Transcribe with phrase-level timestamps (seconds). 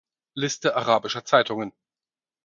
[0.33, 1.73] Liste arabischer Zeitungen